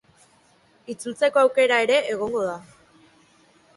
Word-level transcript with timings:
Itzultzeko 0.93 1.41
aukera 1.43 1.77
ere 1.85 1.99
egongo 2.15 2.45
da. 2.51 2.59